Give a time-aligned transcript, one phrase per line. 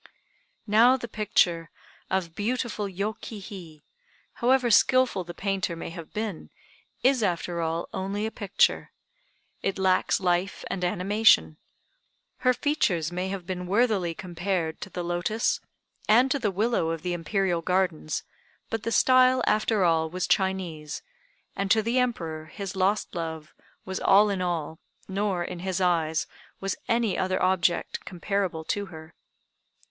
[0.65, 1.69] Now the picture
[2.09, 3.83] of beautiful Yô ki hi,
[4.39, 6.49] however skilful the painter may have been,
[7.03, 8.89] is after all only a picture.
[9.61, 11.57] It lacks life and animation.
[12.37, 15.59] Her features may have been worthily compared to the lotus
[16.09, 18.23] and to the willow of the Imperial gardens,
[18.71, 21.03] but the style after all was Chinese,
[21.55, 23.53] and to the Emperor his lost love
[23.85, 26.25] was all in all, nor, in his eyes,
[26.59, 29.13] was any other object comparable to her.